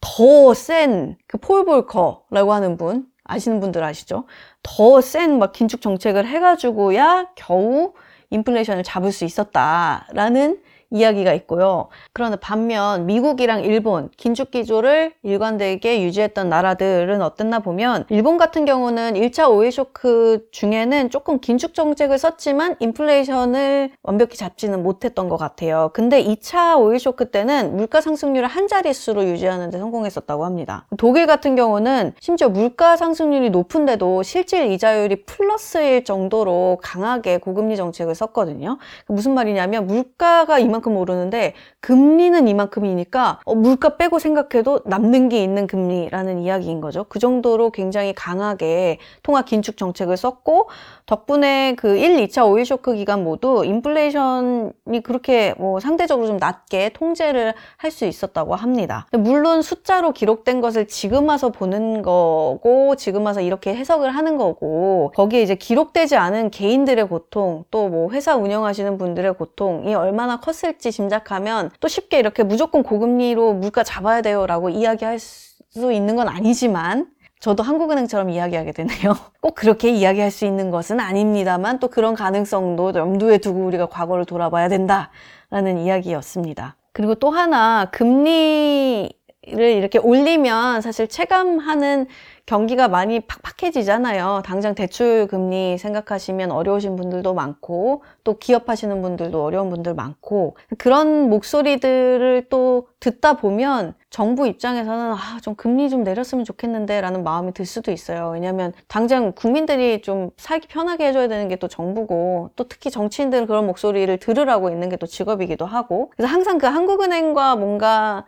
더 0.00 0.52
센 0.54 1.16
그 1.26 1.38
폴 1.38 1.64
볼커라고 1.64 2.52
하는 2.52 2.76
분 2.76 3.06
아시는 3.24 3.60
분들 3.60 3.82
아시죠? 3.82 4.24
더 4.62 5.00
센 5.00 5.38
막 5.38 5.52
긴축 5.52 5.80
정책을 5.80 6.26
해가지고야 6.26 7.30
겨우 7.34 7.92
인플레이션을 8.30 8.82
잡을 8.82 9.12
수 9.12 9.24
있었다라는 9.24 10.60
이야기가 10.90 11.32
있고요. 11.34 11.88
그런데 12.12 12.36
반면 12.40 13.06
미국이랑 13.06 13.64
일본 13.64 14.10
긴축 14.16 14.50
기조를 14.50 15.12
일관되게 15.22 16.02
유지했던 16.02 16.48
나라들은 16.48 17.22
어땠나 17.22 17.58
보면 17.60 18.04
일본 18.08 18.38
같은 18.38 18.64
경우는 18.64 19.14
1차 19.14 19.50
오일 19.50 19.72
쇼크 19.72 20.46
중에는 20.52 21.10
조금 21.10 21.40
긴축 21.40 21.74
정책을 21.74 22.18
썼지만 22.18 22.76
인플레이션을 22.78 23.90
완벽히 24.02 24.36
잡지는 24.36 24.82
못했던 24.82 25.28
것 25.28 25.36
같아요. 25.36 25.90
근데 25.92 26.22
2차 26.22 26.78
오일 26.78 26.98
쇼크 26.98 27.30
때는 27.30 27.76
물가 27.76 28.00
상승률을 28.00 28.48
한 28.48 28.68
자릿수로 28.68 29.24
유지하는 29.24 29.70
데 29.70 29.78
성공했었다고 29.78 30.44
합니다. 30.44 30.86
독일 30.96 31.26
같은 31.26 31.56
경우는 31.56 32.12
심지어 32.20 32.48
물가 32.48 32.96
상승률이 32.96 33.50
높은데도 33.50 34.22
실질 34.22 34.70
이자율이 34.70 35.24
플러스일 35.24 36.04
정도로 36.04 36.78
강하게 36.82 37.38
고금리 37.38 37.76
정책을 37.76 38.14
썼거든요. 38.14 38.78
무슨 39.06 39.34
말이냐면 39.34 39.86
물가가 39.86 40.58
이만큼 40.58 40.85
오르는데 40.94 41.54
금리는 41.80 42.46
이만큼이니까 42.46 43.40
어, 43.44 43.54
물가 43.54 43.96
빼고 43.96 44.18
생각해도 44.18 44.80
남는 44.84 45.30
게 45.30 45.42
있는 45.42 45.66
금리라는 45.66 46.40
이야기인 46.40 46.82
거죠. 46.82 47.04
그 47.08 47.18
정도로 47.18 47.70
굉장히 47.70 48.12
강하게 48.12 48.98
통화 49.22 49.42
긴축 49.42 49.78
정책을 49.78 50.16
썼고 50.18 50.68
덕분에 51.06 51.74
그 51.76 51.96
1, 51.96 52.16
2차 52.26 52.48
오일 52.48 52.66
쇼크 52.66 52.94
기간 52.94 53.24
모두 53.24 53.64
인플레이션이 53.64 55.02
그렇게 55.04 55.54
뭐 55.58 55.80
상대적으로 55.80 56.26
좀 56.26 56.36
낮게 56.36 56.90
통제를 56.90 57.54
할 57.76 57.90
수 57.90 58.04
있었다고 58.04 58.54
합니다. 58.56 59.06
물론 59.12 59.62
숫자로 59.62 60.12
기록된 60.12 60.60
것을 60.60 60.86
지금 60.86 61.28
와서 61.28 61.48
보는 61.50 62.02
거고 62.02 62.94
지금 62.96 63.24
와서 63.24 63.40
이렇게 63.40 63.74
해석을 63.74 64.10
하는 64.10 64.36
거고 64.36 65.12
거기에 65.14 65.40
이제 65.42 65.54
기록되지 65.54 66.16
않은 66.16 66.50
개인들의 66.50 67.08
고통 67.08 67.64
또 67.70 67.86
뭐 67.88 68.10
회사 68.10 68.34
운영하시는 68.36 68.98
분들의 68.98 69.34
고통이 69.34 69.94
얼마나 69.94 70.40
컸을지 70.40 70.90
짐작하면 70.90 71.70
또 71.80 71.88
쉽게 71.88 72.18
이렇게 72.18 72.42
무조건 72.42 72.82
고금리로 72.82 73.54
물가 73.54 73.82
잡아야 73.84 74.20
돼요라고 74.22 74.68
이야기할 74.70 75.18
수 75.20 75.92
있는 75.92 76.16
건 76.16 76.28
아니지만 76.28 77.06
저도 77.40 77.62
한국은행처럼 77.62 78.30
이야기하게 78.30 78.72
되네요. 78.72 79.14
꼭 79.40 79.54
그렇게 79.54 79.90
이야기할 79.90 80.30
수 80.30 80.44
있는 80.44 80.70
것은 80.70 81.00
아닙니다만 81.00 81.78
또 81.78 81.88
그런 81.88 82.14
가능성도 82.14 82.94
염두에 82.94 83.38
두고 83.38 83.64
우리가 83.66 83.86
과거를 83.86 84.24
돌아봐야 84.24 84.68
된다라는 84.68 85.78
이야기였습니다. 85.78 86.76
그리고 86.92 87.14
또 87.14 87.30
하나 87.30 87.86
금리 87.90 89.10
를 89.48 89.70
이렇게 89.74 89.98
올리면 90.00 90.80
사실 90.80 91.06
체감하는 91.06 92.06
경기가 92.46 92.88
많이 92.88 93.20
팍팍해지잖아요. 93.20 94.42
당장 94.44 94.74
대출 94.74 95.28
금리 95.28 95.78
생각하시면 95.78 96.50
어려우신 96.50 96.96
분들도 96.96 97.32
많고 97.32 98.02
또 98.24 98.38
기업하시는 98.38 99.00
분들도 99.02 99.44
어려운 99.44 99.70
분들 99.70 99.94
많고 99.94 100.56
그런 100.78 101.28
목소리들을 101.30 102.46
또 102.50 102.88
듣다 102.98 103.34
보면 103.34 103.94
정부 104.10 104.48
입장에서는 104.48 105.12
아, 105.12 105.38
좀 105.42 105.54
금리 105.54 105.90
좀 105.90 106.02
내렸으면 106.02 106.44
좋겠는데 106.44 107.00
라는 107.00 107.22
마음이 107.22 107.52
들 107.52 107.66
수도 107.66 107.92
있어요. 107.92 108.30
왜냐하면 108.34 108.72
당장 108.88 109.32
국민들이 109.32 110.02
좀 110.02 110.30
살기 110.36 110.66
편하게 110.68 111.08
해줘야 111.08 111.28
되는 111.28 111.46
게 111.48 111.56
또 111.56 111.68
정부고 111.68 112.50
또 112.56 112.64
특히 112.68 112.90
정치인들은 112.90 113.46
그런 113.46 113.66
목소리를 113.66 114.16
들으라고 114.18 114.70
있는 114.70 114.88
게 114.88 114.96
또 114.96 115.06
직업이기도 115.06 115.66
하고 115.66 116.10
그래서 116.16 116.32
항상 116.32 116.58
그 116.58 116.66
한국은행과 116.66 117.56
뭔가 117.56 118.24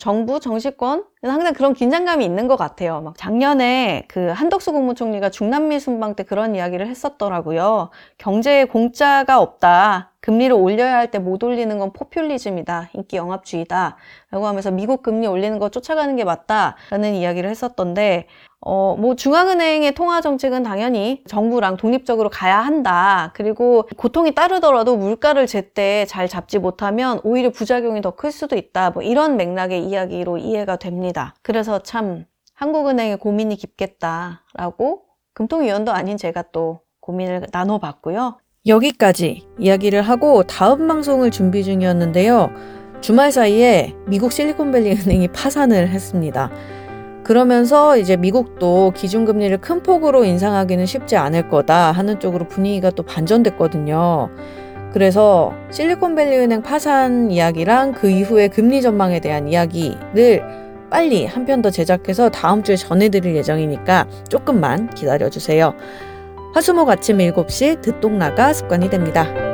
정부, 0.00 0.40
정치권 0.40 1.04
항상 1.22 1.52
그런 1.52 1.74
긴장감이 1.74 2.24
있는 2.24 2.48
것 2.48 2.56
같아요. 2.56 3.02
막 3.02 3.18
작년에 3.18 4.06
그 4.08 4.28
한덕수 4.30 4.72
국무총리가 4.72 5.28
중남미 5.28 5.78
순방 5.78 6.14
때 6.14 6.22
그런 6.22 6.54
이야기를 6.54 6.86
했었더라고요. 6.86 7.90
경제에 8.16 8.64
공짜가 8.64 9.38
없다. 9.40 10.12
금리를 10.22 10.54
올려야 10.56 10.96
할 10.96 11.10
때 11.10 11.18
못 11.18 11.44
올리는 11.44 11.78
건 11.78 11.92
포퓰리즘이다. 11.92 12.90
인기 12.94 13.16
영합주의다. 13.18 13.96
라고 14.30 14.46
하면서 14.46 14.70
미국 14.70 15.02
금리 15.02 15.26
올리는 15.26 15.58
거 15.58 15.68
쫓아가는 15.68 16.16
게 16.16 16.24
맞다. 16.24 16.76
라는 16.90 17.14
이야기를 17.14 17.50
했었던데, 17.50 18.26
어, 18.62 18.94
뭐 18.98 19.16
중앙은행의 19.16 19.94
통화 19.94 20.20
정책은 20.20 20.62
당연히 20.62 21.22
정부랑 21.26 21.78
독립적으로 21.78 22.28
가야 22.28 22.58
한다. 22.58 23.32
그리고 23.34 23.88
고통이 23.96 24.34
따르더라도 24.34 24.96
물가를 24.96 25.46
제때 25.46 26.04
잘 26.06 26.28
잡지 26.28 26.58
못하면 26.58 27.20
오히려 27.24 27.50
부작용이 27.50 28.02
더 28.02 28.10
클 28.10 28.32
수도 28.32 28.56
있다. 28.56 28.90
뭐 28.90 29.02
이런 29.02 29.36
맥락의 29.38 29.84
이야기로 29.84 30.36
이해가 30.38 30.76
됩니다. 30.76 31.34
그래서 31.42 31.78
참 31.78 32.26
한국은행의 32.54 33.16
고민이 33.16 33.56
깊겠다라고 33.56 35.02
금통위원도 35.32 35.92
아닌 35.92 36.18
제가 36.18 36.44
또 36.52 36.80
고민을 37.00 37.46
나눠봤고요. 37.50 38.36
여기까지 38.66 39.46
이야기를 39.58 40.02
하고 40.02 40.42
다음 40.42 40.86
방송을 40.86 41.30
준비 41.30 41.64
중이었는데요. 41.64 42.50
주말 43.00 43.32
사이에 43.32 43.94
미국 44.06 44.32
실리콘밸리 44.32 44.90
은행이 44.92 45.28
파산을 45.28 45.88
했습니다. 45.88 46.50
그러면서 47.30 47.96
이제 47.96 48.16
미국도 48.16 48.92
기준금리를 48.96 49.56
큰 49.58 49.84
폭으로 49.84 50.24
인상하기는 50.24 50.84
쉽지 50.84 51.16
않을 51.16 51.48
거다 51.48 51.92
하는 51.92 52.18
쪽으로 52.18 52.48
분위기가 52.48 52.90
또 52.90 53.04
반전됐거든요. 53.04 54.30
그래서 54.92 55.52
실리콘밸리 55.70 56.36
은행 56.38 56.60
파산 56.60 57.30
이야기랑 57.30 57.92
그 57.92 58.10
이후에 58.10 58.48
금리 58.48 58.82
전망에 58.82 59.20
대한 59.20 59.46
이야기를 59.46 60.42
빨리 60.90 61.24
한 61.24 61.44
편 61.44 61.62
더 61.62 61.70
제작해서 61.70 62.30
다음 62.30 62.64
주에 62.64 62.74
전해드릴 62.74 63.36
예정이니까 63.36 64.08
조금만 64.28 64.90
기다려주세요. 64.90 65.72
화수목 66.52 66.90
아침 66.90 67.18
7시 67.18 67.80
듣동나가 67.80 68.52
습관이 68.52 68.90
됩니다. 68.90 69.49